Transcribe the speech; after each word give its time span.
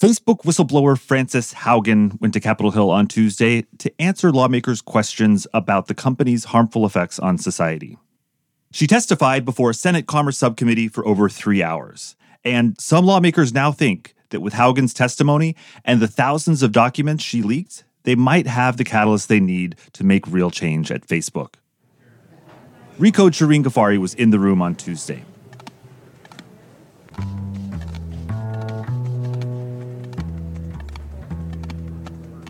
Facebook 0.00 0.44
whistleblower 0.44 0.98
Frances 0.98 1.52
Haugen 1.52 2.18
went 2.20 2.32
to 2.32 2.40
Capitol 2.40 2.70
Hill 2.70 2.90
on 2.90 3.06
Tuesday 3.06 3.66
to 3.78 3.92
answer 4.00 4.32
lawmakers' 4.32 4.80
questions 4.80 5.46
about 5.52 5.88
the 5.88 5.94
company's 5.94 6.44
harmful 6.44 6.86
effects 6.86 7.18
on 7.18 7.36
society. 7.36 7.98
She 8.72 8.86
testified 8.86 9.44
before 9.44 9.70
a 9.70 9.74
Senate 9.74 10.06
Commerce 10.06 10.38
Subcommittee 10.38 10.88
for 10.88 11.06
over 11.06 11.28
three 11.28 11.62
hours. 11.62 12.16
And 12.44 12.80
some 12.80 13.04
lawmakers 13.04 13.52
now 13.52 13.72
think 13.72 14.14
that 14.30 14.40
with 14.40 14.54
Haugen's 14.54 14.94
testimony 14.94 15.54
and 15.84 16.00
the 16.00 16.08
thousands 16.08 16.62
of 16.62 16.72
documents 16.72 17.22
she 17.22 17.42
leaked, 17.42 17.84
they 18.04 18.14
might 18.14 18.46
have 18.46 18.78
the 18.78 18.84
catalyst 18.84 19.28
they 19.28 19.40
need 19.40 19.76
to 19.92 20.04
make 20.04 20.26
real 20.26 20.50
change 20.50 20.90
at 20.90 21.06
Facebook. 21.06 21.56
Shireen 23.34 23.64
Ghaffari 23.64 23.98
was 23.98 24.14
in 24.14 24.30
the 24.30 24.38
room 24.38 24.62
on 24.62 24.76
Tuesday. 24.76 25.24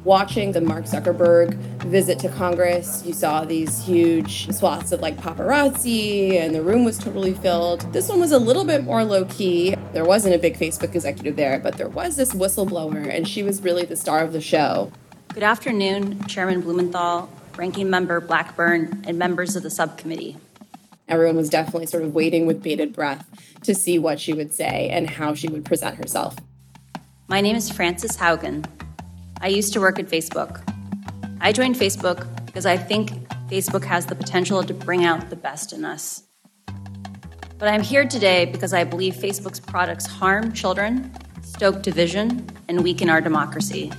Watching 0.04 0.52
the 0.52 0.60
Mark 0.60 0.84
Zuckerberg 0.84 1.54
visit 1.84 2.18
to 2.20 2.28
Congress, 2.30 3.02
you 3.04 3.12
saw 3.12 3.44
these 3.44 3.84
huge 3.84 4.50
swaths 4.50 4.92
of 4.92 5.00
like 5.00 5.16
paparazzi, 5.16 6.34
and 6.34 6.54
the 6.54 6.62
room 6.62 6.84
was 6.84 6.98
totally 6.98 7.34
filled. 7.34 7.80
This 7.92 8.08
one 8.08 8.20
was 8.20 8.32
a 8.32 8.38
little 8.38 8.64
bit 8.64 8.84
more 8.84 9.04
low 9.04 9.24
key. 9.26 9.74
There 9.92 10.04
wasn't 10.04 10.34
a 10.34 10.38
big 10.38 10.56
Facebook 10.56 10.94
executive 10.94 11.36
there, 11.36 11.58
but 11.58 11.76
there 11.76 11.88
was 11.88 12.16
this 12.16 12.32
whistleblower, 12.32 13.08
and 13.08 13.28
she 13.28 13.42
was 13.42 13.62
really 13.62 13.84
the 13.84 13.96
star 13.96 14.20
of 14.20 14.32
the 14.32 14.40
show. 14.40 14.90
Good 15.34 15.42
afternoon, 15.42 16.24
Chairman 16.26 16.62
Blumenthal, 16.62 17.28
Ranking 17.56 17.90
Member 17.90 18.20
Blackburn, 18.20 19.04
and 19.06 19.18
members 19.18 19.54
of 19.54 19.62
the 19.62 19.70
subcommittee. 19.70 20.36
Everyone 21.08 21.36
was 21.36 21.50
definitely 21.50 21.86
sort 21.86 22.04
of 22.04 22.14
waiting 22.14 22.46
with 22.46 22.62
bated 22.62 22.92
breath 22.92 23.26
to 23.64 23.74
see 23.74 23.98
what 23.98 24.20
she 24.20 24.32
would 24.32 24.54
say 24.54 24.88
and 24.90 25.10
how 25.10 25.34
she 25.34 25.48
would 25.48 25.64
present 25.64 25.96
herself. 25.96 26.36
My 27.28 27.40
name 27.40 27.56
is 27.56 27.70
Frances 27.70 28.16
Haugen. 28.16 28.64
I 29.42 29.48
used 29.48 29.72
to 29.72 29.80
work 29.80 29.98
at 29.98 30.06
Facebook. 30.06 30.60
I 31.40 31.52
joined 31.52 31.76
Facebook 31.76 32.26
because 32.44 32.66
I 32.66 32.76
think 32.76 33.10
Facebook 33.48 33.84
has 33.84 34.04
the 34.04 34.14
potential 34.14 34.62
to 34.62 34.74
bring 34.74 35.06
out 35.06 35.30
the 35.30 35.36
best 35.36 35.72
in 35.72 35.82
us. 35.82 36.24
But 37.56 37.68
I'm 37.68 37.82
here 37.82 38.06
today 38.06 38.44
because 38.44 38.74
I 38.74 38.84
believe 38.84 39.14
Facebook's 39.14 39.58
products 39.58 40.06
harm 40.06 40.52
children, 40.52 41.10
stoke 41.40 41.82
division, 41.82 42.46
and 42.68 42.84
weaken 42.84 43.08
our 43.08 43.22
democracy. 43.22 43.90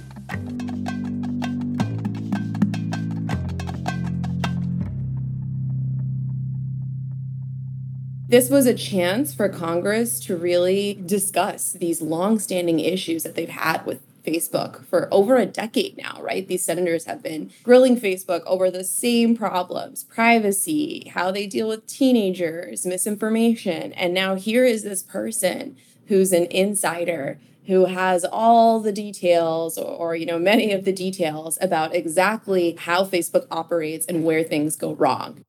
This 8.27 8.51
was 8.51 8.67
a 8.67 8.75
chance 8.75 9.33
for 9.33 9.49
Congress 9.49 10.19
to 10.21 10.37
really 10.37 10.93
discuss 10.93 11.71
these 11.73 11.99
long-standing 11.99 12.79
issues 12.79 13.23
that 13.23 13.33
they've 13.33 13.49
had 13.49 13.85
with 13.87 14.10
Facebook 14.23 14.85
for 14.85 15.07
over 15.11 15.37
a 15.37 15.45
decade 15.45 15.97
now, 15.97 16.19
right? 16.21 16.47
These 16.47 16.63
senators 16.63 17.05
have 17.05 17.21
been 17.21 17.51
grilling 17.63 17.99
Facebook 17.99 18.43
over 18.45 18.69
the 18.69 18.83
same 18.83 19.35
problems 19.35 20.03
privacy, 20.03 21.11
how 21.13 21.31
they 21.31 21.47
deal 21.47 21.67
with 21.67 21.87
teenagers, 21.87 22.85
misinformation. 22.85 23.93
And 23.93 24.13
now 24.13 24.35
here 24.35 24.65
is 24.65 24.83
this 24.83 25.03
person 25.03 25.77
who's 26.07 26.31
an 26.31 26.45
insider 26.45 27.39
who 27.67 27.85
has 27.85 28.25
all 28.25 28.79
the 28.79 28.91
details 28.91 29.77
or, 29.77 29.85
or, 29.85 30.15
you 30.15 30.25
know 30.25 30.39
many 30.39 30.71
of 30.73 30.83
the 30.83 30.91
details 30.91 31.57
about 31.61 31.95
exactly 31.95 32.75
how 32.79 33.05
Facebook 33.05 33.45
operates 33.51 34.05
and 34.07 34.23
where 34.23 34.43
things 34.43 34.75
go 34.75 34.93
wrong. 34.93 35.45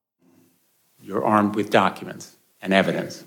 You're 1.01 1.25
armed 1.25 1.55
with 1.55 1.69
documents 1.69 2.37
and 2.61 2.71
evidence 2.73 3.25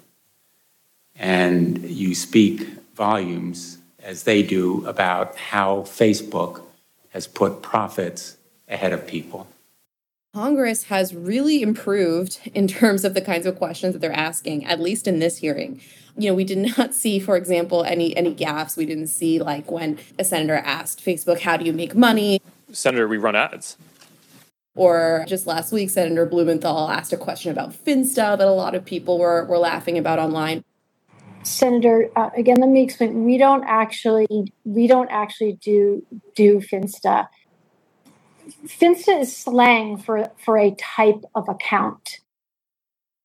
and 1.18 1.78
you 1.78 2.14
speak 2.14 2.66
volumes 2.94 3.78
as 4.06 4.22
they 4.22 4.40
do 4.40 4.86
about 4.86 5.36
how 5.36 5.80
Facebook 5.80 6.62
has 7.08 7.26
put 7.26 7.60
profits 7.60 8.36
ahead 8.68 8.92
of 8.92 9.04
people. 9.04 9.48
Congress 10.32 10.84
has 10.84 11.12
really 11.14 11.60
improved 11.60 12.38
in 12.54 12.68
terms 12.68 13.04
of 13.04 13.14
the 13.14 13.20
kinds 13.20 13.46
of 13.46 13.56
questions 13.56 13.94
that 13.94 13.98
they're 13.98 14.12
asking, 14.12 14.64
at 14.64 14.80
least 14.80 15.08
in 15.08 15.18
this 15.18 15.38
hearing. 15.38 15.80
You 16.16 16.30
know, 16.30 16.34
we 16.34 16.44
did 16.44 16.78
not 16.78 16.94
see, 17.02 17.18
for 17.18 17.36
example, 17.36 17.82
any 17.82 18.16
any 18.16 18.32
gaps. 18.32 18.76
We 18.76 18.86
didn't 18.86 19.08
see 19.08 19.40
like 19.40 19.70
when 19.70 19.98
a 20.18 20.24
senator 20.24 20.54
asked 20.54 21.04
Facebook, 21.04 21.40
"How 21.40 21.56
do 21.56 21.64
you 21.64 21.72
make 21.72 21.94
money?" 21.96 22.40
Senator, 22.70 23.08
we 23.08 23.16
run 23.16 23.34
ads. 23.34 23.76
Or 24.76 25.24
just 25.26 25.46
last 25.46 25.72
week, 25.72 25.88
Senator 25.88 26.26
Blumenthal 26.26 26.90
asked 26.90 27.12
a 27.14 27.16
question 27.16 27.50
about 27.50 27.72
Finsta 27.72 28.36
that 28.36 28.46
a 28.46 28.52
lot 28.52 28.74
of 28.74 28.84
people 28.84 29.18
were, 29.18 29.42
were 29.46 29.56
laughing 29.56 29.96
about 29.96 30.18
online. 30.18 30.62
Senator, 31.46 32.10
uh, 32.16 32.30
again, 32.36 32.56
let 32.58 32.68
me 32.68 32.82
explain. 32.82 33.24
We 33.24 33.38
don't 33.38 33.64
actually 33.64 34.26
we 34.64 34.86
don't 34.86 35.08
actually 35.10 35.52
do 35.62 36.04
do 36.34 36.60
Finsta. 36.60 37.28
Finsta 38.66 39.20
is 39.20 39.36
slang 39.36 39.96
for 39.96 40.30
for 40.44 40.58
a 40.58 40.72
type 40.72 41.24
of 41.34 41.48
account. 41.48 42.20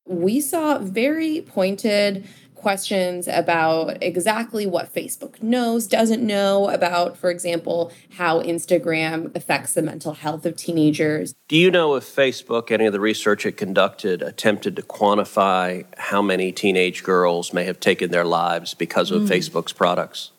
We 0.06 0.40
saw 0.40 0.78
very 0.80 1.42
pointed 1.42 2.28
questions 2.62 3.28
about 3.28 4.02
exactly 4.02 4.66
what 4.66 4.94
Facebook 4.94 5.42
knows, 5.42 5.88
doesn't 5.88 6.26
know 6.26 6.70
about, 6.70 7.18
for 7.18 7.30
example, 7.30 7.92
how 8.18 8.42
Instagram 8.42 9.36
affects 9.36 9.74
the 9.74 9.82
mental 9.82 10.14
health 10.14 10.46
of 10.46 10.56
teenagers. 10.56 11.34
Do 11.48 11.58
you 11.58 11.72
know 11.72 11.96
if 11.96 12.04
Facebook, 12.04 12.72
any 12.72 12.86
of 12.86 12.94
the 12.94 13.00
research 13.00 13.46
it 13.46 13.58
conducted, 13.58 14.22
attempted 14.22 14.76
to 14.76 14.82
quantify 14.82 15.86
how 15.98 16.22
many 16.22 16.52
teenage 16.52 17.04
girls 17.04 17.54
may 17.54 17.64
have 17.66 17.80
taken 17.80 18.12
their 18.12 18.26
lives 18.26 18.74
because 18.74 19.12
of 19.12 19.24
mm. 19.24 19.28
Facebook's 19.28 19.74
products? 19.74 20.32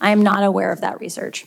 I 0.00 0.10
am 0.10 0.22
not 0.22 0.44
aware 0.44 0.72
of 0.72 0.80
that 0.82 1.00
research. 1.00 1.46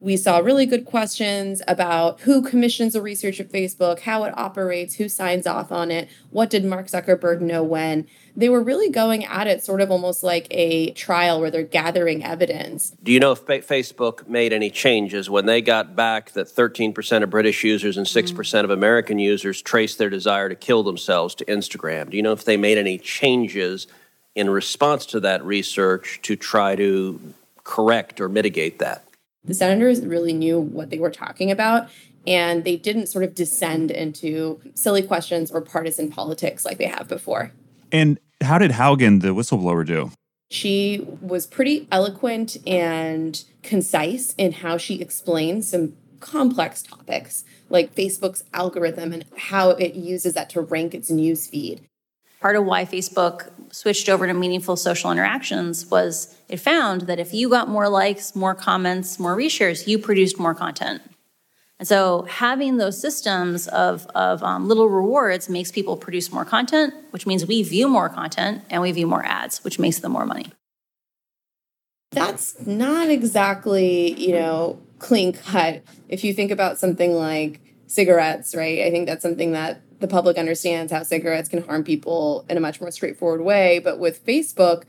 We 0.00 0.18
saw 0.18 0.38
really 0.38 0.66
good 0.66 0.84
questions 0.84 1.62
about 1.66 2.20
who 2.20 2.42
commissions 2.42 2.92
the 2.92 3.00
research 3.00 3.40
at 3.40 3.50
Facebook, 3.50 4.00
how 4.00 4.24
it 4.24 4.36
operates, 4.36 4.96
who 4.96 5.08
signs 5.08 5.46
off 5.46 5.72
on 5.72 5.90
it, 5.90 6.10
what 6.28 6.50
did 6.50 6.62
Mark 6.62 6.88
Zuckerberg 6.88 7.40
know 7.40 7.62
when. 7.62 8.06
They 8.36 8.50
were 8.50 8.62
really 8.62 8.90
going 8.90 9.24
at 9.24 9.46
it 9.46 9.64
sort 9.64 9.80
of 9.80 9.90
almost 9.90 10.22
like 10.22 10.46
a 10.50 10.90
trial 10.90 11.40
where 11.40 11.50
they're 11.50 11.62
gathering 11.62 12.22
evidence. 12.22 12.90
Do 13.02 13.12
you 13.12 13.18
know 13.18 13.32
if 13.32 13.46
Facebook 13.46 14.28
made 14.28 14.52
any 14.52 14.68
changes 14.68 15.30
when 15.30 15.46
they 15.46 15.62
got 15.62 15.96
back 15.96 16.32
that 16.32 16.48
13% 16.48 17.22
of 17.22 17.30
British 17.30 17.64
users 17.64 17.96
and 17.96 18.06
6% 18.06 18.34
mm-hmm. 18.34 18.64
of 18.64 18.70
American 18.70 19.18
users 19.18 19.62
traced 19.62 19.96
their 19.96 20.10
desire 20.10 20.50
to 20.50 20.54
kill 20.54 20.82
themselves 20.82 21.34
to 21.36 21.46
Instagram? 21.46 22.10
Do 22.10 22.18
you 22.18 22.22
know 22.22 22.32
if 22.32 22.44
they 22.44 22.58
made 22.58 22.76
any 22.76 22.98
changes 22.98 23.86
in 24.34 24.50
response 24.50 25.06
to 25.06 25.20
that 25.20 25.42
research 25.44 26.20
to 26.24 26.36
try 26.36 26.76
to 26.76 27.18
correct 27.62 28.20
or 28.20 28.28
mitigate 28.28 28.80
that? 28.80 29.04
The 29.44 29.54
senators 29.54 30.04
really 30.04 30.32
knew 30.32 30.58
what 30.58 30.90
they 30.90 30.98
were 30.98 31.10
talking 31.10 31.50
about, 31.50 31.88
and 32.26 32.64
they 32.64 32.76
didn't 32.76 33.08
sort 33.08 33.24
of 33.24 33.34
descend 33.34 33.90
into 33.90 34.60
silly 34.74 35.02
questions 35.02 35.50
or 35.50 35.60
partisan 35.60 36.10
politics 36.10 36.64
like 36.64 36.78
they 36.78 36.86
have 36.86 37.08
before. 37.08 37.52
And 37.92 38.18
how 38.40 38.58
did 38.58 38.72
Haugen, 38.72 39.20
the 39.20 39.28
whistleblower, 39.28 39.86
do? 39.86 40.10
She 40.50 41.06
was 41.20 41.46
pretty 41.46 41.88
eloquent 41.90 42.56
and 42.66 43.42
concise 43.62 44.34
in 44.38 44.52
how 44.52 44.78
she 44.78 45.00
explained 45.00 45.64
some 45.64 45.94
complex 46.20 46.82
topics 46.82 47.44
like 47.68 47.94
Facebook's 47.94 48.44
algorithm 48.54 49.12
and 49.12 49.24
how 49.36 49.70
it 49.70 49.94
uses 49.94 50.34
that 50.34 50.48
to 50.50 50.60
rank 50.60 50.94
its 50.94 51.10
news 51.10 51.46
feed. 51.46 51.86
Part 52.44 52.56
of 52.56 52.66
why 52.66 52.84
Facebook 52.84 53.48
switched 53.72 54.10
over 54.10 54.26
to 54.26 54.34
meaningful 54.34 54.76
social 54.76 55.10
interactions 55.10 55.86
was 55.86 56.36
it 56.46 56.58
found 56.58 57.00
that 57.06 57.18
if 57.18 57.32
you 57.32 57.48
got 57.48 57.70
more 57.70 57.88
likes, 57.88 58.36
more 58.36 58.54
comments, 58.54 59.18
more 59.18 59.34
reshares, 59.34 59.86
you 59.86 59.98
produced 59.98 60.38
more 60.38 60.54
content. 60.54 61.00
And 61.78 61.88
so 61.88 62.26
having 62.28 62.76
those 62.76 63.00
systems 63.00 63.66
of, 63.68 64.06
of 64.08 64.42
um, 64.42 64.68
little 64.68 64.90
rewards 64.90 65.48
makes 65.48 65.72
people 65.72 65.96
produce 65.96 66.30
more 66.30 66.44
content, 66.44 66.92
which 67.12 67.26
means 67.26 67.46
we 67.46 67.62
view 67.62 67.88
more 67.88 68.10
content 68.10 68.62
and 68.68 68.82
we 68.82 68.92
view 68.92 69.06
more 69.06 69.24
ads, 69.24 69.64
which 69.64 69.78
makes 69.78 70.00
them 70.00 70.12
more 70.12 70.26
money. 70.26 70.52
That's 72.10 72.66
not 72.66 73.08
exactly, 73.08 74.12
you 74.20 74.32
know, 74.32 74.82
clean 74.98 75.32
cut. 75.32 75.82
If 76.10 76.24
you 76.24 76.34
think 76.34 76.50
about 76.50 76.76
something 76.76 77.14
like 77.14 77.62
cigarettes, 77.86 78.54
right? 78.54 78.80
I 78.80 78.90
think 78.90 79.06
that's 79.06 79.22
something 79.22 79.52
that 79.52 79.80
the 80.00 80.08
public 80.08 80.38
understands 80.38 80.92
how 80.92 81.02
cigarettes 81.02 81.48
can 81.48 81.62
harm 81.62 81.84
people 81.84 82.44
in 82.48 82.56
a 82.56 82.60
much 82.60 82.80
more 82.80 82.90
straightforward 82.90 83.40
way. 83.40 83.78
But 83.78 83.98
with 83.98 84.24
Facebook, 84.26 84.84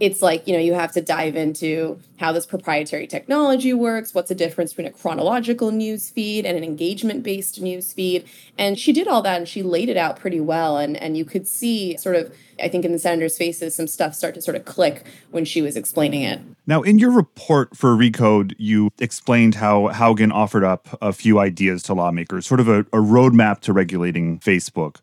it's 0.00 0.20
like, 0.20 0.46
you 0.48 0.52
know, 0.52 0.58
you 0.58 0.74
have 0.74 0.92
to 0.92 1.00
dive 1.00 1.36
into 1.36 2.00
how 2.18 2.32
this 2.32 2.46
proprietary 2.46 3.06
technology 3.06 3.72
works, 3.72 4.12
what's 4.12 4.28
the 4.28 4.34
difference 4.34 4.72
between 4.72 4.88
a 4.88 4.90
chronological 4.90 5.70
news 5.70 6.10
feed 6.10 6.44
and 6.44 6.58
an 6.58 6.64
engagement 6.64 7.22
based 7.22 7.60
news 7.60 7.92
feed. 7.92 8.24
And 8.58 8.78
she 8.78 8.92
did 8.92 9.06
all 9.06 9.22
that 9.22 9.38
and 9.38 9.48
she 9.48 9.62
laid 9.62 9.88
it 9.88 9.96
out 9.96 10.18
pretty 10.18 10.40
well. 10.40 10.78
And, 10.78 10.96
and 10.96 11.16
you 11.16 11.24
could 11.24 11.46
see 11.46 11.96
sort 11.96 12.16
of, 12.16 12.34
I 12.60 12.68
think, 12.68 12.84
in 12.84 12.90
the 12.90 12.98
senator's 12.98 13.38
faces, 13.38 13.76
some 13.76 13.86
stuff 13.86 14.14
start 14.14 14.34
to 14.34 14.42
sort 14.42 14.56
of 14.56 14.64
click 14.64 15.04
when 15.30 15.44
she 15.44 15.62
was 15.62 15.76
explaining 15.76 16.22
it. 16.22 16.40
Now, 16.66 16.82
in 16.82 16.98
your 16.98 17.10
report 17.10 17.76
for 17.76 17.96
Recode, 17.96 18.54
you 18.58 18.90
explained 18.98 19.56
how 19.56 19.88
Haugen 19.92 20.32
offered 20.32 20.64
up 20.64 20.98
a 21.00 21.12
few 21.12 21.38
ideas 21.38 21.84
to 21.84 21.94
lawmakers, 21.94 22.46
sort 22.46 22.60
of 22.60 22.68
a, 22.68 22.80
a 22.80 23.00
roadmap 23.00 23.60
to 23.60 23.72
regulating 23.72 24.40
Facebook. 24.40 24.96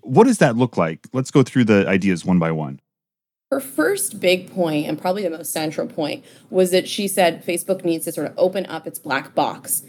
What 0.00 0.24
does 0.24 0.38
that 0.38 0.56
look 0.56 0.76
like? 0.76 1.08
Let's 1.12 1.30
go 1.30 1.42
through 1.42 1.64
the 1.64 1.86
ideas 1.88 2.24
one 2.24 2.38
by 2.38 2.50
one. 2.50 2.80
Her 3.54 3.60
first 3.60 4.18
big 4.18 4.50
point, 4.50 4.88
and 4.88 5.00
probably 5.00 5.22
the 5.22 5.30
most 5.30 5.52
central 5.52 5.86
point, 5.86 6.24
was 6.50 6.72
that 6.72 6.88
she 6.88 7.06
said 7.06 7.46
Facebook 7.46 7.84
needs 7.84 8.04
to 8.04 8.10
sort 8.10 8.26
of 8.26 8.34
open 8.36 8.66
up 8.66 8.84
its 8.84 8.98
black 8.98 9.32
box. 9.32 9.84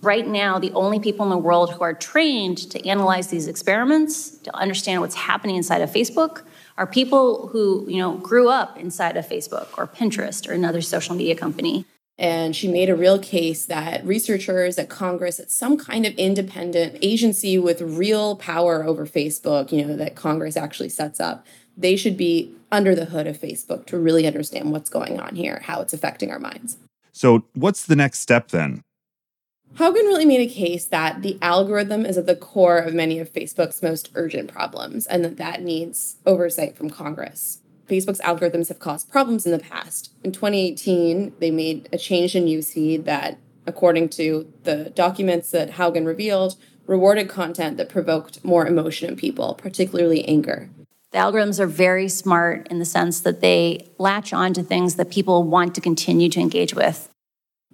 Right 0.00 0.26
now, 0.26 0.58
the 0.58 0.72
only 0.72 0.98
people 1.00 1.26
in 1.26 1.28
the 1.28 1.36
world 1.36 1.70
who 1.70 1.82
are 1.82 1.92
trained 1.92 2.56
to 2.70 2.88
analyze 2.88 3.26
these 3.26 3.46
experiments, 3.46 4.38
to 4.38 4.56
understand 4.56 5.02
what's 5.02 5.16
happening 5.16 5.56
inside 5.56 5.82
of 5.82 5.90
Facebook, 5.90 6.44
are 6.78 6.86
people 6.86 7.48
who, 7.48 7.84
you 7.90 7.98
know, 7.98 8.16
grew 8.16 8.48
up 8.48 8.78
inside 8.78 9.18
of 9.18 9.28
Facebook 9.28 9.68
or 9.76 9.86
Pinterest 9.86 10.48
or 10.48 10.54
another 10.54 10.80
social 10.80 11.14
media 11.14 11.36
company. 11.36 11.84
And 12.16 12.56
she 12.56 12.68
made 12.68 12.88
a 12.88 12.96
real 12.96 13.18
case 13.18 13.66
that 13.66 14.02
researchers 14.06 14.78
at 14.78 14.88
Congress, 14.88 15.38
at 15.38 15.50
some 15.50 15.76
kind 15.76 16.06
of 16.06 16.14
independent 16.14 16.96
agency 17.02 17.58
with 17.58 17.82
real 17.82 18.36
power 18.36 18.82
over 18.82 19.04
Facebook, 19.04 19.72
you 19.72 19.84
know, 19.84 19.94
that 19.96 20.16
Congress 20.16 20.56
actually 20.56 20.88
sets 20.88 21.20
up, 21.20 21.46
they 21.76 21.96
should 21.96 22.16
be 22.16 22.54
under 22.72 22.94
the 22.94 23.06
hood 23.06 23.26
of 23.26 23.38
Facebook 23.38 23.86
to 23.86 23.98
really 23.98 24.26
understand 24.26 24.72
what's 24.72 24.90
going 24.90 25.20
on 25.20 25.36
here, 25.36 25.62
how 25.64 25.80
it's 25.80 25.92
affecting 25.92 26.30
our 26.30 26.38
minds. 26.38 26.78
So, 27.12 27.44
what's 27.54 27.84
the 27.86 27.96
next 27.96 28.20
step 28.20 28.48
then? 28.48 28.82
Haugen 29.74 29.94
really 29.94 30.24
made 30.24 30.40
a 30.40 30.52
case 30.52 30.84
that 30.86 31.22
the 31.22 31.38
algorithm 31.40 32.04
is 32.04 32.18
at 32.18 32.26
the 32.26 32.34
core 32.34 32.78
of 32.78 32.92
many 32.92 33.18
of 33.18 33.32
Facebook's 33.32 33.82
most 33.82 34.10
urgent 34.14 34.52
problems 34.52 35.06
and 35.06 35.24
that 35.24 35.36
that 35.36 35.62
needs 35.62 36.16
oversight 36.26 36.76
from 36.76 36.90
Congress. 36.90 37.60
Facebook's 37.88 38.20
algorithms 38.20 38.68
have 38.68 38.78
caused 38.78 39.10
problems 39.10 39.46
in 39.46 39.52
the 39.52 39.58
past. 39.58 40.12
In 40.22 40.32
2018, 40.32 41.34
they 41.38 41.50
made 41.50 41.88
a 41.92 41.98
change 41.98 42.34
in 42.34 42.46
newsfeed 42.46 43.04
that, 43.04 43.38
according 43.66 44.08
to 44.10 44.52
the 44.64 44.90
documents 44.90 45.50
that 45.50 45.72
Haugen 45.72 46.06
revealed, 46.06 46.56
rewarded 46.86 47.28
content 47.28 47.76
that 47.76 47.88
provoked 47.88 48.44
more 48.44 48.66
emotion 48.66 49.08
in 49.08 49.16
people, 49.16 49.54
particularly 49.54 50.24
anger. 50.26 50.68
The 51.12 51.18
algorithms 51.18 51.58
are 51.58 51.66
very 51.66 52.08
smart 52.08 52.68
in 52.68 52.78
the 52.78 52.84
sense 52.84 53.20
that 53.22 53.40
they 53.40 53.88
latch 53.98 54.32
on 54.32 54.54
to 54.54 54.62
things 54.62 54.94
that 54.94 55.10
people 55.10 55.42
want 55.42 55.74
to 55.74 55.80
continue 55.80 56.28
to 56.28 56.38
engage 56.38 56.72
with. 56.72 57.08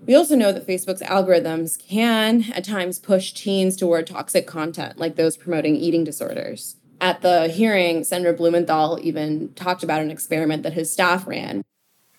We 0.06 0.15
also 0.15 0.37
know 0.37 0.53
that 0.53 0.67
Facebook's 0.67 1.03
algorithms 1.03 1.79
can 1.79 2.47
at 2.55 2.65
times 2.65 2.99
push 2.99 3.33
teens 3.33 3.77
toward 3.77 4.06
toxic 4.06 4.47
content, 4.47 4.99
like 4.99 5.17
those 5.17 5.37
promoting 5.37 5.77
eating 5.77 6.03
disorders. 6.03 6.77
At 6.99 7.21
the 7.21 7.49
hearing, 7.49 8.05
Senator 8.05 8.33
Blumenthal 8.33 8.99
even 9.03 9.53
talked 9.55 9.82
about 9.82 10.00
an 10.00 10.11
experiment 10.11 10.62
that 10.62 10.73
his 10.73 10.91
staff 10.91 11.27
ran. 11.27 11.62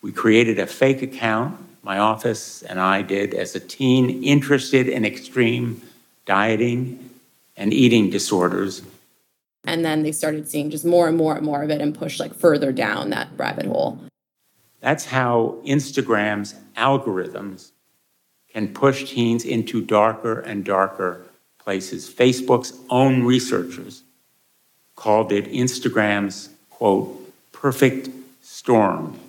We 0.03 0.11
created 0.11 0.59
a 0.59 0.67
fake 0.67 1.01
account, 1.01 1.57
my 1.81 1.97
office 1.97 2.61
and 2.61 2.79
I 2.79 3.01
did, 3.01 3.33
as 3.33 3.55
a 3.55 3.59
teen 3.59 4.23
interested 4.23 4.87
in 4.87 5.03
extreme 5.03 5.81
dieting 6.25 7.09
and 7.55 7.73
eating 7.73 8.11
disorders 8.11 8.83
and 9.67 9.83
then 9.83 10.01
they 10.01 10.13
started 10.13 10.47
seeing 10.47 10.69
just 10.71 10.85
more 10.85 11.07
and 11.07 11.17
more 11.17 11.35
and 11.35 11.45
more 11.45 11.61
of 11.61 11.69
it 11.69 11.81
and 11.81 11.93
pushed 11.93 12.19
like 12.19 12.33
further 12.33 12.71
down 12.71 13.09
that 13.11 13.27
rabbit 13.35 13.65
hole. 13.65 13.99
That's 14.79 15.05
how 15.05 15.57
Instagram's 15.65 16.55
algorithms 16.75 17.71
can 18.51 18.73
push 18.73 19.11
teens 19.11 19.43
into 19.43 19.81
darker 19.81 20.39
and 20.39 20.63
darker 20.63 21.25
places. 21.59 22.09
Facebook's 22.09 22.73
own 22.89 23.23
researchers 23.23 24.03
called 24.95 25.31
it 25.31 25.51
Instagram's, 25.51 26.49
quote, 26.69 27.31
perfect 27.51 28.09
storm. 28.41 29.19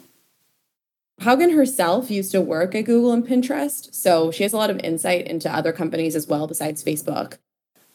Haugen 1.20 1.56
herself 1.56 2.12
used 2.12 2.31
to 2.31 2.41
work 2.41 2.76
at 2.76 2.84
Google 2.84 3.12
and 3.12 3.26
Pinterest, 3.26 3.93
so 3.93 4.31
she 4.31 4.44
has 4.44 4.52
a 4.52 4.56
lot 4.56 4.70
of 4.70 4.79
insight 4.84 5.26
into 5.26 5.52
other 5.52 5.73
companies 5.73 6.14
as 6.14 6.29
well 6.29 6.46
besides 6.46 6.84
Facebook. 6.84 7.38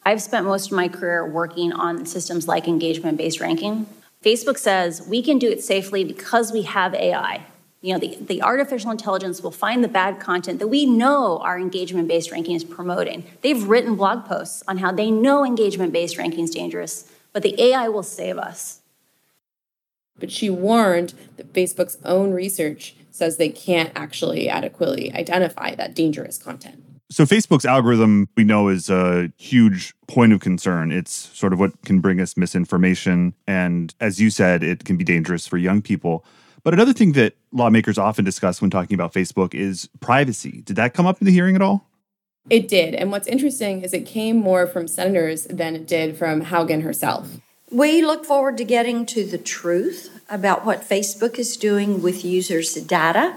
I've 0.06 0.20
spent 0.20 0.44
most 0.44 0.66
of 0.66 0.72
my 0.76 0.88
career 0.88 1.26
working 1.26 1.72
on 1.72 2.04
systems 2.04 2.46
like 2.46 2.68
engagement 2.68 3.16
based 3.16 3.40
ranking. 3.40 3.86
Facebook 4.22 4.58
says 4.58 5.06
we 5.06 5.22
can 5.22 5.38
do 5.38 5.50
it 5.50 5.62
safely 5.62 6.04
because 6.04 6.52
we 6.52 6.62
have 6.62 6.94
AI. 6.94 7.46
You 7.80 7.92
know, 7.92 7.98
the, 7.98 8.16
the 8.18 8.42
artificial 8.42 8.90
intelligence 8.90 9.42
will 9.42 9.50
find 9.50 9.84
the 9.84 9.88
bad 9.88 10.18
content 10.18 10.58
that 10.58 10.68
we 10.68 10.86
know 10.86 11.38
our 11.38 11.58
engagement 11.58 12.08
based 12.08 12.30
ranking 12.30 12.54
is 12.54 12.64
promoting. 12.64 13.24
They've 13.42 13.62
written 13.62 13.96
blog 13.96 14.24
posts 14.24 14.62
on 14.66 14.78
how 14.78 14.92
they 14.92 15.10
know 15.10 15.44
engagement 15.44 15.92
based 15.92 16.16
ranking 16.16 16.44
is 16.44 16.50
dangerous, 16.50 17.10
but 17.32 17.42
the 17.42 17.60
AI 17.60 17.88
will 17.88 18.02
save 18.02 18.38
us. 18.38 18.80
But 20.18 20.30
she 20.30 20.48
warned 20.48 21.14
that 21.36 21.52
Facebook's 21.52 21.98
own 22.04 22.32
research 22.32 22.94
says 23.10 23.36
they 23.36 23.48
can't 23.48 23.92
actually 23.94 24.48
adequately 24.48 25.12
identify 25.12 25.74
that 25.74 25.94
dangerous 25.94 26.38
content. 26.38 26.82
So 27.14 27.24
Facebook's 27.24 27.64
algorithm 27.64 28.28
we 28.36 28.42
know 28.42 28.66
is 28.66 28.90
a 28.90 29.30
huge 29.36 29.94
point 30.08 30.32
of 30.32 30.40
concern. 30.40 30.90
It's 30.90 31.12
sort 31.12 31.52
of 31.52 31.60
what 31.60 31.80
can 31.82 32.00
bring 32.00 32.20
us 32.20 32.36
misinformation 32.36 33.34
and 33.46 33.94
as 34.00 34.20
you 34.20 34.30
said 34.30 34.64
it 34.64 34.84
can 34.84 34.96
be 34.96 35.04
dangerous 35.04 35.46
for 35.46 35.56
young 35.56 35.80
people. 35.80 36.24
But 36.64 36.74
another 36.74 36.92
thing 36.92 37.12
that 37.12 37.36
lawmakers 37.52 37.98
often 37.98 38.24
discuss 38.24 38.60
when 38.60 38.68
talking 38.68 38.96
about 38.96 39.12
Facebook 39.12 39.54
is 39.54 39.88
privacy. 40.00 40.62
Did 40.62 40.74
that 40.74 40.92
come 40.92 41.06
up 41.06 41.20
in 41.20 41.26
the 41.26 41.30
hearing 41.30 41.54
at 41.54 41.62
all? 41.62 41.88
It 42.50 42.66
did. 42.66 42.96
And 42.96 43.12
what's 43.12 43.28
interesting 43.28 43.82
is 43.82 43.92
it 43.92 44.06
came 44.06 44.34
more 44.34 44.66
from 44.66 44.88
senators 44.88 45.44
than 45.44 45.76
it 45.76 45.86
did 45.86 46.18
from 46.18 46.46
Haugen 46.46 46.82
herself. 46.82 47.28
We 47.70 48.02
look 48.02 48.24
forward 48.24 48.56
to 48.56 48.64
getting 48.64 49.06
to 49.06 49.24
the 49.24 49.38
truth 49.38 50.20
about 50.28 50.66
what 50.66 50.80
Facebook 50.80 51.38
is 51.38 51.56
doing 51.56 52.02
with 52.02 52.24
users' 52.24 52.74
data 52.74 53.36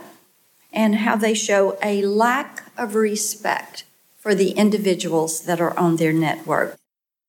and 0.71 0.95
how 0.95 1.15
they 1.15 1.33
show 1.33 1.77
a 1.81 2.05
lack 2.05 2.71
of 2.77 2.95
respect 2.95 3.83
for 4.17 4.35
the 4.35 4.51
individuals 4.51 5.41
that 5.45 5.61
are 5.61 5.77
on 5.77 5.95
their 5.95 6.13
network. 6.13 6.77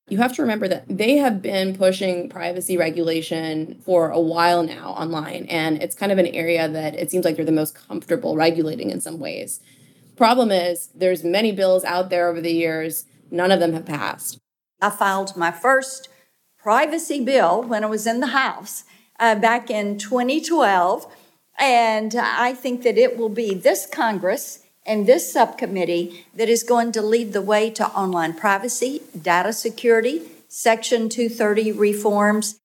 You 0.08 0.19
have 0.19 0.35
to 0.37 0.43
remember 0.43 0.69
that 0.69 0.85
they 0.88 1.17
have 1.19 1.43
been 1.43 1.76
pushing 1.76 2.31
privacy 2.31 2.79
regulation 2.79 3.79
for 3.85 4.11
a 4.11 4.20
while 4.20 4.62
now 4.62 4.90
online, 4.90 5.46
and 5.50 5.82
it's 5.82 5.94
kind 5.94 6.11
of 6.11 6.19
an 6.19 6.26
area 6.26 6.67
that 6.67 6.94
it 6.94 7.11
seems 7.11 7.25
like 7.25 7.37
they're 7.37 7.45
the 7.45 7.52
most 7.52 7.75
comfortable 7.75 8.35
regulating 8.35 8.90
in 8.90 9.02
some 9.02 9.18
ways. 9.18 9.61
Problem 10.16 10.50
is, 10.50 10.88
there's 10.95 11.23
many 11.23 11.52
bills 11.52 11.85
out 11.85 12.09
there 12.09 12.28
over 12.28 12.40
the 12.40 12.52
years, 12.52 13.04
none 13.30 13.52
of 13.52 13.61
them 13.61 13.75
have 13.75 13.85
passed. 13.85 14.38
I 14.80 14.90
filed 14.90 15.37
my 15.37 15.50
first 15.50 16.09
privacy 16.59 17.23
bill 17.23 17.62
when 17.62 17.85
I 17.85 17.88
was 17.88 18.07
in 18.07 18.21
the 18.21 18.28
House 18.28 18.85
uh, 19.21 19.35
back 19.35 19.71
in 19.71 19.99
2012 19.99 21.07
and 21.59 22.15
I 22.15 22.55
think 22.55 22.83
that 22.83 22.97
it 22.97 23.17
will 23.17 23.29
be 23.29 23.55
this 23.55 23.87
Congress 23.87 24.61
and 24.87 25.07
this 25.07 25.31
subcommittee 25.33 26.25
that 26.35 26.49
is 26.49 26.62
going 26.62 26.93
to 26.93 27.03
lead 27.03 27.33
the 27.33 27.43
way 27.43 27.71
to 27.71 27.87
online 27.88 28.35
privacy, 28.35 29.03
data 29.21 29.53
security, 29.53 30.23
Section 30.49 31.11
230 31.11 31.73
reforms. 31.73 32.59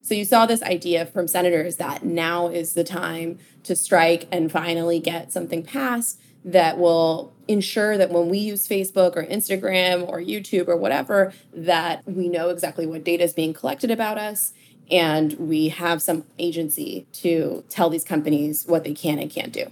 So 0.00 0.14
you 0.14 0.24
saw 0.24 0.46
this 0.46 0.62
idea 0.62 1.04
from 1.06 1.26
senators 1.26 1.76
that 1.76 2.04
now 2.04 2.46
is 2.46 2.74
the 2.74 2.84
time 2.84 3.40
to 3.64 3.74
strike 3.74 4.28
and 4.30 4.52
finally 4.52 5.00
get 5.00 5.32
something 5.32 5.64
passed 5.64 6.20
that 6.44 6.78
will 6.78 7.34
ensure 7.48 7.98
that 7.98 8.10
when 8.10 8.28
we 8.28 8.38
use 8.38 8.68
Facebook 8.68 9.16
or 9.16 9.24
Instagram 9.24 10.08
or 10.08 10.20
YouTube 10.20 10.68
or 10.68 10.76
whatever, 10.76 11.32
that 11.52 12.02
we 12.06 12.28
know 12.28 12.50
exactly 12.50 12.86
what 12.86 13.02
data 13.02 13.24
is 13.24 13.32
being 13.32 13.52
collected 13.52 13.90
about 13.90 14.16
us 14.16 14.52
and 14.90 15.32
we 15.34 15.68
have 15.68 16.00
some 16.02 16.24
agency 16.38 17.06
to 17.12 17.64
tell 17.68 17.90
these 17.90 18.04
companies 18.04 18.64
what 18.66 18.84
they 18.84 18.94
can 18.94 19.18
and 19.18 19.30
can't 19.30 19.52
do. 19.52 19.66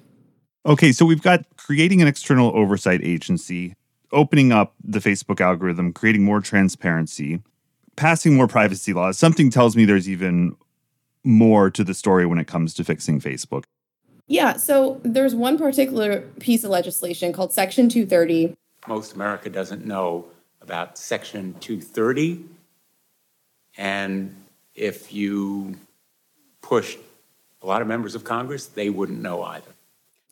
Okay, 0.66 0.92
so 0.92 1.04
we've 1.04 1.22
got 1.22 1.44
creating 1.56 2.00
an 2.00 2.08
external 2.08 2.56
oversight 2.56 3.00
agency, 3.02 3.74
opening 4.12 4.52
up 4.52 4.74
the 4.82 4.98
Facebook 4.98 5.40
algorithm, 5.40 5.92
creating 5.92 6.24
more 6.24 6.40
transparency, 6.40 7.42
passing 7.96 8.34
more 8.34 8.48
privacy 8.48 8.92
laws. 8.92 9.18
Something 9.18 9.50
tells 9.50 9.76
me 9.76 9.84
there's 9.84 10.08
even 10.08 10.56
more 11.22 11.70
to 11.70 11.84
the 11.84 11.94
story 11.94 12.26
when 12.26 12.38
it 12.38 12.46
comes 12.46 12.74
to 12.74 12.84
fixing 12.84 13.20
Facebook. 13.20 13.64
Yeah, 14.26 14.56
so 14.56 15.00
there's 15.04 15.34
one 15.34 15.58
particular 15.58 16.22
piece 16.40 16.64
of 16.64 16.70
legislation 16.70 17.32
called 17.32 17.52
Section 17.52 17.88
230. 17.88 18.54
Most 18.88 19.14
America 19.14 19.50
doesn't 19.50 19.84
know 19.84 20.26
about 20.62 20.96
Section 20.96 21.54
230. 21.60 22.44
And 23.76 24.34
if 24.74 25.12
you 25.12 25.76
pushed 26.62 26.98
a 27.62 27.66
lot 27.66 27.82
of 27.82 27.88
members 27.88 28.14
of 28.14 28.24
Congress, 28.24 28.66
they 28.66 28.90
wouldn't 28.90 29.20
know 29.20 29.42
either. 29.42 29.70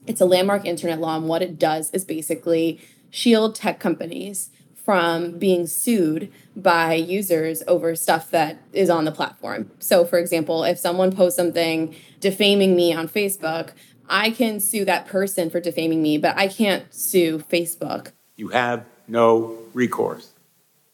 It's 0.07 0.21
a 0.21 0.27
landmark 0.27 0.65
internet 0.67 1.01
law, 1.01 1.17
and 1.17 1.29
what 1.29 1.43
it 1.43 1.59
does 1.59 1.91
is 1.93 2.05
basically 2.05 2.81
shield 3.11 3.55
tech 3.55 3.79
companies 3.79 4.51
from 4.85 5.39
being 5.39 5.67
sued 5.67 6.33
by 6.57 6.95
users 6.95 7.63
over 7.69 7.95
stuff 7.95 8.31
that 8.33 8.59
is 8.73 8.91
on 8.91 9.05
the 9.05 9.13
platform. 9.13 9.71
So, 9.79 10.05
for 10.05 10.19
example, 10.19 10.65
if 10.65 10.79
someone 10.79 11.13
posts 11.15 11.37
something 11.37 11.95
defaming 12.19 12.75
me 12.75 12.93
on 12.93 13.09
Facebook, 13.09 13.71
I 14.09 14.31
can 14.31 14.59
sue 14.59 14.85
that 14.87 15.07
person 15.07 15.51
for 15.51 15.61
defaming 15.61 16.03
me, 16.03 16.19
but 16.19 16.37
I 16.37 16.49
can't 16.49 16.93
sue 16.93 17.39
Facebook. 17.39 18.11
You 18.37 18.49
have 18.49 18.85
no 19.07 19.57
recourse. 19.73 20.33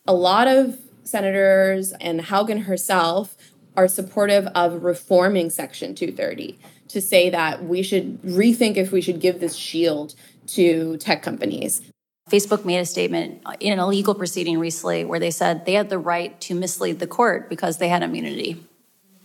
A 0.06 0.12
lot 0.12 0.48
of 0.48 0.78
senators 1.08 1.92
and 2.00 2.20
Haugen 2.20 2.64
herself 2.64 3.36
are 3.76 3.88
supportive 3.88 4.46
of 4.48 4.82
reforming 4.82 5.50
Section 5.50 5.94
230 5.94 6.58
to 6.88 7.00
say 7.00 7.30
that 7.30 7.64
we 7.64 7.82
should 7.82 8.20
rethink 8.22 8.76
if 8.76 8.92
we 8.92 9.00
should 9.00 9.20
give 9.20 9.40
this 9.40 9.54
shield 9.54 10.14
to 10.48 10.96
tech 10.96 11.22
companies. 11.22 11.82
Facebook 12.28 12.64
made 12.64 12.78
a 12.78 12.84
statement 12.84 13.42
in 13.60 13.78
a 13.78 13.86
legal 13.86 14.14
proceeding 14.14 14.58
recently 14.58 15.04
where 15.04 15.18
they 15.18 15.30
said 15.30 15.64
they 15.64 15.72
had 15.72 15.88
the 15.88 15.98
right 15.98 16.38
to 16.42 16.54
mislead 16.54 16.98
the 16.98 17.06
court 17.06 17.48
because 17.48 17.78
they 17.78 17.88
had 17.88 18.02
immunity, 18.02 18.62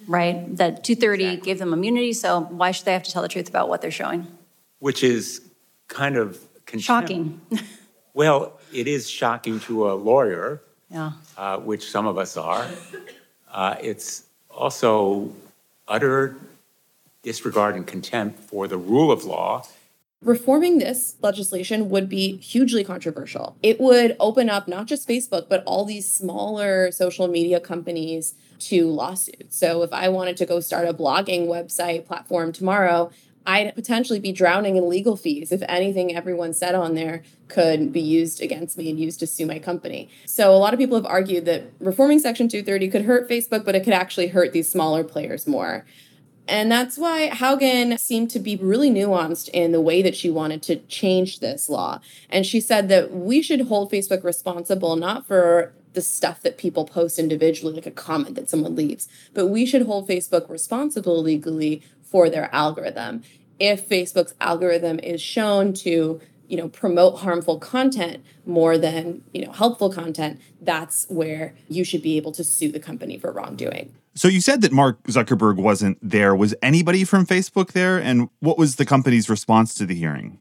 right? 0.07 0.55
That 0.55 0.83
230 0.83 1.23
exactly. 1.23 1.45
gave 1.45 1.59
them 1.59 1.73
immunity, 1.73 2.13
so 2.13 2.41
why 2.41 2.71
should 2.71 2.85
they 2.85 2.93
have 2.93 3.03
to 3.03 3.11
tell 3.11 3.21
the 3.21 3.27
truth 3.27 3.49
about 3.49 3.67
what 3.67 3.81
they're 3.81 3.91
showing? 3.91 4.27
Which 4.79 5.03
is 5.03 5.41
kind 5.87 6.15
of 6.15 6.39
shocking. 6.77 7.41
well, 8.13 8.59
it 8.71 8.87
is 8.87 9.09
shocking 9.09 9.59
to 9.61 9.89
a 9.91 9.93
lawyer, 9.93 10.61
yeah. 10.93 11.11
uh, 11.37 11.57
which 11.57 11.89
some 11.89 12.05
of 12.05 12.17
us 12.17 12.37
are. 12.37 12.67
Uh, 13.51 13.75
it's 13.81 14.23
also 14.49 15.31
utter 15.87 16.37
disregard 17.23 17.75
and 17.75 17.85
contempt 17.87 18.39
for 18.39 18.67
the 18.67 18.77
rule 18.77 19.11
of 19.11 19.25
law 19.25 19.65
Reforming 20.23 20.77
this 20.77 21.15
legislation 21.21 21.89
would 21.89 22.07
be 22.07 22.37
hugely 22.37 22.85
controversial. 22.85 23.57
It 23.61 23.81
would 23.81 24.15
open 24.21 24.49
up 24.49 24.69
not 24.69 24.85
just 24.85 25.07
Facebook, 25.07 25.49
but 25.49 25.63
all 25.65 25.83
these 25.83 26.09
smaller 26.09 26.91
social 26.91 27.27
media 27.27 27.59
companies 27.59 28.35
to 28.59 28.87
lawsuits. 28.87 29.57
So 29.57 29.83
if 29.83 29.91
I 29.91 30.07
wanted 30.07 30.37
to 30.37 30.45
go 30.45 30.61
start 30.61 30.87
a 30.87 30.93
blogging 30.93 31.47
website 31.47 32.05
platform 32.05 32.53
tomorrow, 32.53 33.11
I'd 33.45 33.75
potentially 33.75 34.19
be 34.19 34.31
drowning 34.31 34.77
in 34.77 34.87
legal 34.87 35.17
fees 35.17 35.51
if 35.51 35.61
anything 35.67 36.15
everyone 36.15 36.53
said 36.53 36.75
on 36.75 36.95
there 36.95 37.23
could 37.47 37.91
be 37.91 38.01
used 38.01 38.41
against 38.41 38.77
me 38.77 38.89
and 38.89 38.99
used 38.99 39.19
to 39.19 39.27
sue 39.27 39.45
my 39.45 39.59
company. 39.59 40.09
So 40.25 40.53
a 40.53 40.57
lot 40.57 40.73
of 40.73 40.79
people 40.79 40.95
have 40.95 41.05
argued 41.05 41.45
that 41.45 41.63
reforming 41.79 42.19
Section 42.19 42.47
230 42.47 42.89
could 42.89 43.05
hurt 43.05 43.29
Facebook, 43.29 43.65
but 43.65 43.75
it 43.75 43.83
could 43.83 43.93
actually 43.93 44.27
hurt 44.27 44.53
these 44.53 44.69
smaller 44.69 45.03
players 45.03 45.45
more. 45.45 45.85
And 46.47 46.71
that's 46.71 46.97
why 46.97 47.29
Haugen 47.29 47.97
seemed 47.97 48.29
to 48.31 48.39
be 48.39 48.57
really 48.57 48.89
nuanced 48.89 49.49
in 49.49 49.71
the 49.71 49.79
way 49.79 50.01
that 50.01 50.15
she 50.15 50.29
wanted 50.29 50.61
to 50.63 50.75
change 50.75 51.39
this 51.39 51.69
law. 51.69 52.01
And 52.29 52.45
she 52.45 52.59
said 52.59 52.89
that 52.89 53.13
we 53.13 53.41
should 53.41 53.61
hold 53.61 53.91
Facebook 53.91 54.23
responsible 54.23 54.95
not 54.95 55.25
for 55.25 55.73
the 55.93 56.01
stuff 56.01 56.41
that 56.41 56.57
people 56.57 56.85
post 56.85 57.19
individually, 57.19 57.73
like 57.73 57.85
a 57.85 57.91
comment 57.91 58.35
that 58.35 58.49
someone 58.49 58.75
leaves, 58.75 59.07
but 59.33 59.47
we 59.47 59.65
should 59.65 59.85
hold 59.85 60.09
Facebook 60.09 60.49
responsible 60.49 61.21
legally 61.21 61.81
for 62.13 62.29
their 62.29 62.47
algorithm. 62.53 63.23
If 63.59 63.89
Facebook's 63.89 64.35
algorithm 64.39 64.99
is 64.99 65.19
shown 65.19 65.73
to 65.85 66.21
you 66.47 66.57
know 66.57 66.69
promote 66.69 67.19
harmful 67.19 67.57
content 67.57 68.23
more 68.45 68.77
than 68.77 69.23
you 69.33 69.43
know 69.43 69.51
helpful 69.51 69.91
content 69.91 70.39
that's 70.61 71.07
where 71.09 71.55
you 71.67 71.83
should 71.83 72.03
be 72.03 72.15
able 72.15 72.31
to 72.33 72.43
sue 72.43 72.71
the 72.71 72.79
company 72.79 73.17
for 73.17 73.31
wrongdoing. 73.31 73.91
So 74.13 74.27
you 74.27 74.41
said 74.41 74.61
that 74.61 74.71
mark 74.71 75.01
zuckerberg 75.05 75.55
wasn't 75.55 75.97
there. 76.03 76.35
Was 76.35 76.53
anybody 76.61 77.03
from 77.03 77.25
facebook 77.25 77.71
there? 77.71 77.97
And 77.97 78.29
what 78.39 78.59
was 78.59 78.75
the 78.75 78.85
company's 78.85 79.27
response 79.29 79.73
to 79.75 79.87
the 79.87 79.95
hearing? 79.95 80.39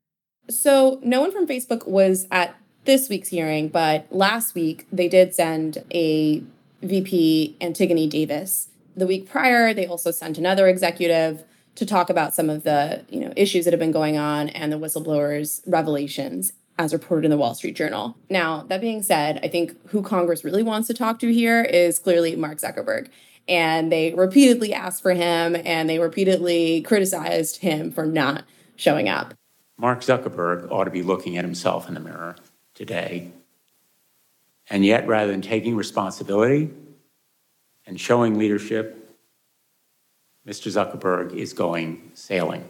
So 0.50 1.00
no 1.02 1.23
one 1.23 1.33
from 1.33 1.47
facebook 1.47 1.87
was 1.87 2.26
at 2.31 2.55
this 2.85 3.09
week's 3.09 3.29
hearing 3.29 3.69
but 3.69 4.07
last 4.11 4.55
week 4.55 4.87
they 4.93 5.09
did 5.09 5.35
send 5.35 5.83
a 5.95 6.43
vp 6.83 7.57
antigone 7.62 8.07
davis. 8.09 8.69
The 8.95 9.07
week 9.07 9.31
prior 9.31 9.73
they 9.73 9.87
also 9.87 10.11
sent 10.11 10.37
another 10.37 10.69
executive 10.69 11.45
to 11.75 11.87
talk 11.87 12.11
about 12.11 12.35
some 12.35 12.50
of 12.50 12.64
the 12.64 13.05
you 13.09 13.21
know 13.21 13.33
issues 13.37 13.64
that 13.64 13.73
have 13.73 13.81
been 13.81 13.93
going 13.93 14.17
on 14.17 14.49
and 14.50 14.73
the 14.73 14.79
whistleblowers 14.79 15.61
revelations 15.67 16.52
as 16.79 16.93
reported 16.93 17.25
in 17.25 17.31
the 17.31 17.37
Wall 17.37 17.55
Street 17.55 17.76
Journal. 17.76 18.17
Now, 18.31 18.64
that 18.69 18.81
being 18.81 19.02
said, 19.02 19.41
I 19.43 19.49
think 19.49 19.76
who 19.91 20.02
Congress 20.02 20.45
really 20.45 20.62
wants 20.62 20.88
to 20.88 20.95
talk 20.95 21.19
to 21.21 21.33
here 21.33 21.62
is 21.62 21.99
clearly 21.99 22.35
Mark 22.35 22.59
Zuckerberg. 22.59 23.09
And 23.49 23.91
they 23.93 24.14
repeatedly 24.14 24.73
asked 24.73 25.02
for 25.02 25.12
him 25.12 25.57
and 25.64 25.88
they 25.88 25.99
repeatedly 25.99 26.83
criticized 26.83 27.59
him 27.59 27.91
for 27.91 28.07
not 28.07 28.45
showing 28.76 29.09
up. 29.09 29.35
Mark 29.76 30.00
Zuckerberg 30.00 30.71
ought 30.71 30.85
to 30.85 30.91
be 30.91 31.02
looking 31.02 31.37
at 31.37 31.45
himself 31.45 31.88
in 31.88 31.95
the 31.95 32.00
mirror 32.00 32.37
today. 32.75 33.31
And 34.71 34.85
yet, 34.85 35.07
rather 35.07 35.31
than 35.31 35.43
taking 35.43 35.76
responsibility 35.76 36.71
and 37.85 38.00
showing 38.00 38.38
leadership 38.38 39.01
Mr. 40.46 40.70
Zuckerberg 40.72 41.34
is 41.34 41.52
going 41.52 42.11
sailing. 42.14 42.68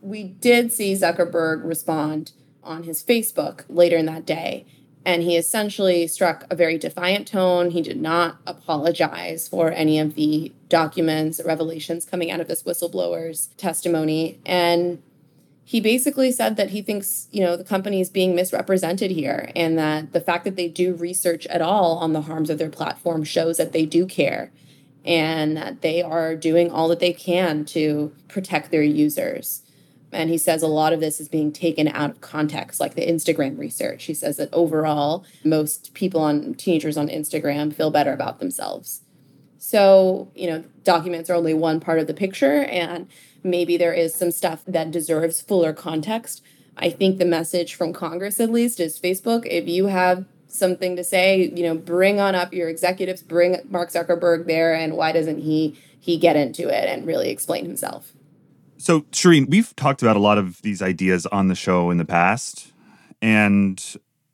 We 0.00 0.22
did 0.22 0.72
see 0.72 0.94
Zuckerberg 0.94 1.64
respond 1.64 2.32
on 2.62 2.84
his 2.84 3.02
Facebook 3.02 3.64
later 3.68 3.96
in 3.96 4.06
that 4.06 4.24
day, 4.24 4.66
and 5.04 5.22
he 5.22 5.36
essentially 5.36 6.06
struck 6.06 6.46
a 6.50 6.56
very 6.56 6.78
defiant 6.78 7.28
tone. 7.28 7.70
He 7.70 7.82
did 7.82 8.00
not 8.00 8.38
apologize 8.46 9.46
for 9.46 9.70
any 9.70 9.98
of 9.98 10.14
the 10.14 10.52
documents, 10.70 11.40
revelations 11.44 12.06
coming 12.06 12.30
out 12.30 12.40
of 12.40 12.48
this 12.48 12.62
whistleblower's 12.62 13.48
testimony. 13.58 14.38
And 14.46 15.02
he 15.64 15.80
basically 15.80 16.32
said 16.32 16.56
that 16.56 16.70
he 16.70 16.80
thinks, 16.80 17.28
you 17.30 17.42
know, 17.42 17.56
the 17.56 17.64
company 17.64 18.00
is 18.00 18.08
being 18.08 18.34
misrepresented 18.34 19.10
here 19.10 19.50
and 19.54 19.78
that 19.78 20.12
the 20.12 20.20
fact 20.20 20.44
that 20.44 20.56
they 20.56 20.68
do 20.68 20.94
research 20.94 21.46
at 21.46 21.60
all 21.60 21.98
on 21.98 22.14
the 22.14 22.22
harms 22.22 22.48
of 22.48 22.58
their 22.58 22.70
platform 22.70 23.24
shows 23.24 23.58
that 23.58 23.72
they 23.72 23.84
do 23.84 24.06
care 24.06 24.50
and 25.04 25.56
that 25.56 25.82
they 25.82 26.02
are 26.02 26.34
doing 26.34 26.70
all 26.70 26.88
that 26.88 27.00
they 27.00 27.12
can 27.12 27.64
to 27.66 28.14
protect 28.28 28.70
their 28.70 28.82
users. 28.82 29.62
And 30.12 30.30
he 30.30 30.38
says 30.38 30.62
a 30.62 30.68
lot 30.68 30.92
of 30.92 31.00
this 31.00 31.20
is 31.20 31.28
being 31.28 31.52
taken 31.52 31.88
out 31.88 32.10
of 32.10 32.20
context, 32.20 32.80
like 32.80 32.94
the 32.94 33.06
Instagram 33.06 33.58
research. 33.58 34.04
He 34.04 34.14
says 34.14 34.36
that 34.36 34.48
overall, 34.52 35.24
most 35.44 35.92
people 35.92 36.20
on 36.20 36.54
teenagers 36.54 36.96
on 36.96 37.08
Instagram 37.08 37.74
feel 37.74 37.90
better 37.90 38.12
about 38.12 38.38
themselves. 38.38 39.02
So, 39.58 40.30
you 40.34 40.48
know, 40.48 40.64
documents 40.84 41.28
are 41.30 41.34
only 41.34 41.54
one 41.54 41.80
part 41.80 41.98
of 41.98 42.06
the 42.06 42.14
picture, 42.14 42.64
and 42.64 43.08
maybe 43.42 43.76
there 43.76 43.94
is 43.94 44.14
some 44.14 44.30
stuff 44.30 44.62
that 44.66 44.90
deserves 44.90 45.40
fuller 45.40 45.72
context. 45.72 46.42
I 46.76 46.90
think 46.90 47.18
the 47.18 47.24
message 47.24 47.74
from 47.74 47.92
Congress, 47.92 48.40
at 48.40 48.50
least, 48.50 48.78
is 48.78 49.00
Facebook, 49.00 49.46
if 49.46 49.66
you 49.66 49.86
have 49.86 50.26
something 50.54 50.96
to 50.96 51.04
say, 51.04 51.50
you 51.54 51.64
know, 51.64 51.74
bring 51.74 52.20
on 52.20 52.34
up 52.34 52.54
your 52.54 52.68
executives, 52.68 53.22
bring 53.22 53.58
Mark 53.68 53.90
Zuckerberg 53.90 54.46
there, 54.46 54.74
and 54.74 54.96
why 54.96 55.12
doesn't 55.12 55.38
he 55.40 55.78
he 55.98 56.18
get 56.18 56.36
into 56.36 56.68
it 56.68 56.88
and 56.88 57.06
really 57.06 57.30
explain 57.30 57.64
himself? 57.64 58.12
So, 58.76 59.02
Shireen, 59.12 59.48
we've 59.48 59.74
talked 59.76 60.02
about 60.02 60.16
a 60.16 60.20
lot 60.20 60.36
of 60.36 60.60
these 60.62 60.82
ideas 60.82 61.26
on 61.26 61.48
the 61.48 61.54
show 61.54 61.90
in 61.90 61.96
the 61.96 62.04
past, 62.04 62.72
and 63.20 63.82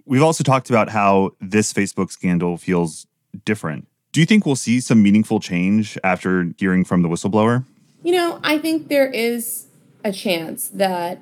we've 0.05 0.23
also 0.23 0.45
talked 0.45 0.69
about 0.69 0.91
how 0.91 1.33
this 1.41 1.73
Facebook 1.73 2.11
scandal 2.11 2.57
feels 2.57 3.07
different. 3.45 3.87
Do 4.13 4.21
you 4.21 4.27
think 4.27 4.45
we'll 4.45 4.57
see 4.57 4.81
some 4.81 5.03
meaningful 5.03 5.39
change 5.39 5.97
after 6.03 6.53
hearing 6.59 6.85
from 6.85 7.03
the 7.03 7.09
whistleblower? 7.09 7.65
You 8.03 8.13
know, 8.13 8.41
I 8.43 8.59
think 8.59 8.89
there 8.89 9.09
is 9.09 9.67
a 10.05 10.11
chance 10.11 10.69
that 10.69 11.21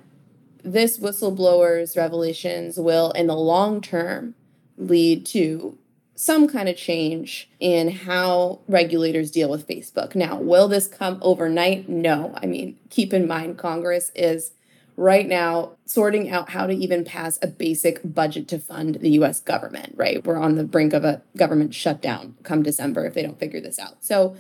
this 0.65 0.99
whistleblower's 0.99 1.97
revelations 1.97 2.79
will, 2.79 3.11
in 3.13 3.27
the 3.27 3.37
long 3.37 3.81
term, 3.81 4.35
lead 4.79 5.27
to 5.27 5.77
some 6.15 6.49
kind 6.49 6.69
of 6.69 6.77
change 6.77 7.49
in 7.61 7.89
how 7.89 8.61
regulators 8.67 9.31
deal 9.31 9.49
with 9.49 9.69
Facebook. 9.69 10.15
Now, 10.17 10.37
will 10.37 10.67
this 10.67 10.89
come 10.89 11.19
overnight? 11.23 11.89
No. 11.89 12.35
I 12.43 12.47
mean, 12.47 12.77
keep 12.91 13.13
in 13.13 13.29
mind, 13.29 13.57
Congress 13.57 14.11
is 14.17 14.51
right 14.97 15.29
now 15.29 15.71
sorting 15.87 16.29
out 16.29 16.51
how 16.51 16.67
to 16.67 16.73
even 16.73 17.05
pass 17.05 17.39
a 17.41 17.47
basic 17.47 18.01
budget 18.03 18.49
to 18.49 18.59
fund 18.59 18.97
the 18.97 19.11
US 19.11 19.39
government, 19.39 19.95
right? 19.97 20.25
We're 20.27 20.39
on 20.39 20.57
the 20.57 20.65
brink 20.65 20.93
of 20.93 21.05
a 21.05 21.23
government 21.37 21.73
shutdown 21.73 22.35
come 22.43 22.65
December 22.65 23.07
if 23.07 23.15
they 23.15 23.23
don't 23.23 23.39
figure 23.39 23.61
this 23.61 23.79
out. 23.79 24.05
So 24.05 24.37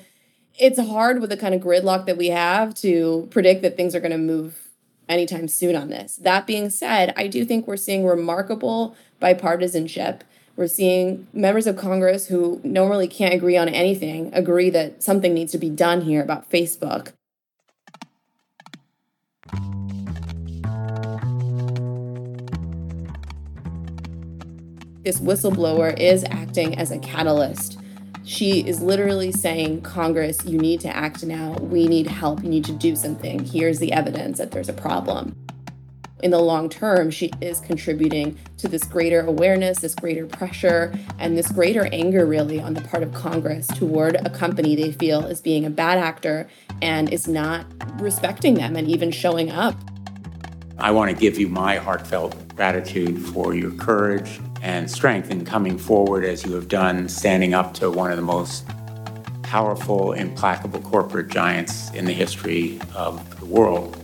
it's 0.59 0.81
hard 0.81 1.21
with 1.21 1.31
the 1.31 1.37
kind 1.37 1.55
of 1.55 1.61
gridlock 1.61 2.07
that 2.07 2.17
we 2.17 2.31
have 2.31 2.75
to 2.75 3.29
predict 3.31 3.63
that 3.63 3.77
things 3.77 3.95
are 3.95 4.01
going 4.01 4.11
to 4.11 4.19
move 4.19 4.68
anytime 5.09 5.49
soon 5.49 5.75
on 5.75 5.89
this. 5.89 6.17
That 6.17 6.47
being 6.47 6.71
said, 6.71 7.13
I 7.17 7.27
do 7.27 7.45
think 7.45 7.67
we're 7.67 7.77
seeing 7.77 8.07
remarkable 8.07 8.97
bipartisanship 9.21 10.21
we're 10.59 10.67
seeing 10.67 11.29
members 11.33 11.69
of 11.69 11.77
Congress 11.77 12.27
who 12.27 12.61
normally 12.65 13.07
can't 13.07 13.33
agree 13.33 13.57
on 13.57 13.69
anything 13.69 14.35
agree 14.35 14.71
that 14.71 15.05
something 15.05 15.33
needs 15.33 15.53
to 15.53 15.59
be 15.59 15.71
done 15.71 16.01
here 16.01 16.21
about 16.21 16.51
Facebook. 16.51 17.13
This 25.05 25.21
whistleblower 25.21 25.97
is 25.97 26.25
acting 26.25 26.77
as 26.77 26.91
a 26.91 26.99
catalyst. 26.99 27.79
She 28.29 28.61
is 28.61 28.83
literally 28.83 29.33
saying, 29.33 29.81
Congress, 29.81 30.45
you 30.45 30.59
need 30.59 30.81
to 30.81 30.95
act 30.95 31.25
now. 31.25 31.53
We 31.55 31.89
need 31.89 32.07
help. 32.07 32.43
You 32.43 32.51
need 32.51 32.67
to 32.67 32.73
do 32.73 32.95
something. 32.95 33.43
Here's 33.43 33.79
the 33.79 33.91
evidence 33.91 34.37
that 34.37 34.51
there's 34.51 34.69
a 34.69 34.75
problem. 34.75 35.35
in 36.23 36.31
the 36.31 36.39
long 36.39 36.69
term, 36.69 37.11
she 37.11 37.31
is 37.41 37.59
contributing 37.61 38.39
to 38.59 38.69
this 38.69 38.85
greater 38.85 39.23
awareness, 39.23 39.79
this 39.79 39.95
greater 39.95 40.27
pressure, 40.27 40.93
and 41.19 41.39
this 41.39 41.51
greater 41.51 41.89
anger, 41.91 42.27
really, 42.27 42.61
on 42.61 42.75
the 42.75 42.83
part 42.83 43.03
of 43.03 43.15
Congress 43.15 43.67
toward 43.69 44.17
a 44.17 44.29
company 44.29 44.77
they 44.77 44.93
feel 44.93 45.25
is 45.25 45.41
being 45.41 45.65
a 45.65 45.71
bad 45.71 45.97
actor 45.97 46.49
and 46.83 47.11
is 47.11 47.27
not 47.29 47.65
respecting 47.99 48.55
them 48.55 48.77
and 48.77 48.91
even 48.91 49.11
showing 49.11 49.51
up. 49.51 49.75
I 50.79 50.91
want 50.91 51.11
to 51.11 51.17
give 51.17 51.39
you 51.39 51.49
my 51.49 51.77
heartfelt 51.77 52.55
gratitude 52.55 53.19
for 53.19 53.55
your 53.55 53.71
courage 53.73 54.39
and 54.63 54.91
strength 54.91 55.31
in 55.31 55.45
coming 55.45 55.79
forward 55.79 56.25
as 56.25 56.45
you 56.45 56.53
have 56.55 56.69
done, 56.69 57.09
standing 57.09 57.55
up 57.55 57.75
to 57.75 57.91
one 57.91 58.11
of 58.11 58.17
the 58.17 58.23
most 58.23 58.67
powerful, 59.43 60.13
implacable 60.13 60.81
corporate 60.81 61.29
giants 61.29 61.91
in 61.93 62.05
the 62.05 62.13
history 62.13 62.79
of 62.95 63.41
the 63.41 63.47
world. 63.47 63.97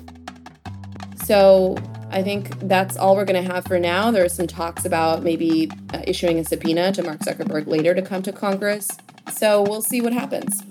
So 1.24 1.76
I 2.10 2.22
think 2.22 2.58
that's 2.60 2.96
all 2.96 3.16
we're 3.16 3.24
going 3.24 3.44
to 3.44 3.52
have 3.52 3.64
for 3.64 3.78
now. 3.78 4.10
There 4.10 4.24
are 4.24 4.28
some 4.28 4.46
talks 4.46 4.84
about 4.84 5.22
maybe 5.22 5.70
uh, 5.92 6.02
issuing 6.06 6.38
a 6.38 6.44
subpoena 6.44 6.92
to 6.92 7.02
Mark 7.02 7.20
Zuckerberg 7.20 7.66
later 7.66 7.94
to 7.94 8.02
come 8.02 8.22
to 8.22 8.32
Congress. 8.32 8.88
So 9.32 9.62
we'll 9.62 9.82
see 9.82 10.00
what 10.00 10.12
happens. 10.12 10.62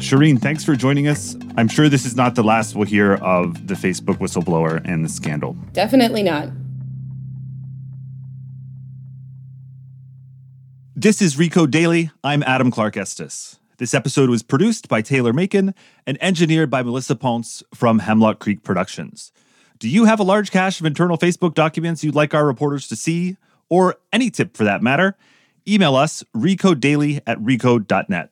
Shireen, 0.00 0.40
thanks 0.40 0.64
for 0.64 0.76
joining 0.76 1.08
us. 1.08 1.36
I'm 1.56 1.68
sure 1.68 1.88
this 1.88 2.06
is 2.06 2.16
not 2.16 2.34
the 2.34 2.42
last 2.42 2.74
we'll 2.74 2.86
hear 2.86 3.14
of 3.16 3.66
the 3.66 3.74
Facebook 3.74 4.16
whistleblower 4.16 4.80
and 4.84 5.04
the 5.04 5.08
scandal. 5.08 5.52
Definitely 5.72 6.22
not. 6.22 6.48
This 11.02 11.22
is 11.22 11.36
Recode 11.36 11.70
Daily. 11.70 12.10
I'm 12.22 12.42
Adam 12.42 12.70
Clark 12.70 12.98
Estes. 12.98 13.58
This 13.78 13.94
episode 13.94 14.28
was 14.28 14.42
produced 14.42 14.86
by 14.86 15.00
Taylor 15.00 15.32
Macon 15.32 15.74
and 16.06 16.18
engineered 16.20 16.68
by 16.68 16.82
Melissa 16.82 17.16
Ponce 17.16 17.62
from 17.74 18.00
Hemlock 18.00 18.38
Creek 18.38 18.62
Productions. 18.62 19.32
Do 19.78 19.88
you 19.88 20.04
have 20.04 20.20
a 20.20 20.24
large 20.24 20.50
cache 20.50 20.78
of 20.78 20.84
internal 20.84 21.16
Facebook 21.16 21.54
documents 21.54 22.04
you'd 22.04 22.14
like 22.14 22.34
our 22.34 22.46
reporters 22.46 22.86
to 22.88 22.96
see, 22.96 23.38
or 23.70 23.96
any 24.12 24.28
tip 24.28 24.54
for 24.54 24.64
that 24.64 24.82
matter? 24.82 25.16
Email 25.66 25.96
us, 25.96 26.22
recodedaily 26.36 27.22
at 27.26 27.38
recode.net. 27.38 28.28